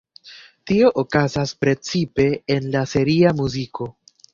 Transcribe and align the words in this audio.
Tio 0.71 0.89
okazas 1.01 1.53
precipe 1.67 2.29
en 2.59 2.69
la 2.79 2.87
seria 2.97 3.39
muziko. 3.41 3.95